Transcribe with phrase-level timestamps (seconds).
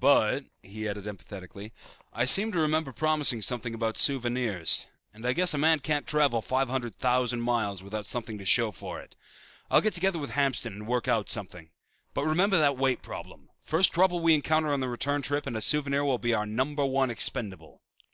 [0.00, 1.72] "But," he added emphatically,
[2.12, 6.42] "I seem to remember promising something about souvenirs and I guess a man can't travel
[6.42, 9.16] five hundred thousand miles without something to show for it.
[9.70, 11.70] I'll get together with Hamston and work out something.
[12.12, 13.48] But remember that weight problem.
[13.62, 16.84] First trouble we encounter on the return trip and a souvenir will be our number
[16.84, 17.80] one expendable."